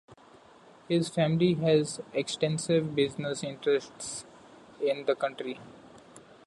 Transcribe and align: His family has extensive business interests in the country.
His 0.87 1.09
family 1.09 1.53
has 1.53 2.01
extensive 2.11 2.95
business 2.95 3.43
interests 3.43 4.25
in 4.81 5.05
the 5.05 5.13
country. 5.13 5.59